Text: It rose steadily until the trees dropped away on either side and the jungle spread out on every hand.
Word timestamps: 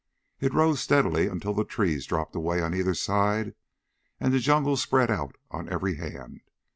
It 0.39 0.51
rose 0.55 0.79
steadily 0.81 1.27
until 1.27 1.53
the 1.53 1.63
trees 1.63 2.07
dropped 2.07 2.35
away 2.35 2.59
on 2.59 2.73
either 2.73 2.95
side 2.95 3.53
and 4.19 4.33
the 4.33 4.39
jungle 4.39 4.75
spread 4.75 5.11
out 5.11 5.35
on 5.51 5.69
every 5.69 5.97
hand. 5.97 6.41